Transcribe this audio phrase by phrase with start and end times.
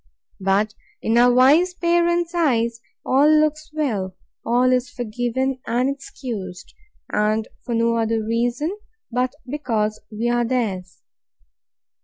[0.39, 0.73] But,
[1.03, 6.73] in our wise parents' eyes, all looks well, all is forgiven and excused;
[7.13, 8.75] and for no other reason,
[9.11, 11.03] but because we are theirs.